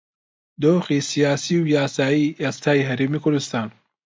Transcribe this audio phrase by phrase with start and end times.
[0.61, 3.67] دۆخە سیاسی و یاساییەی ئێستای هەرێمی کوردستان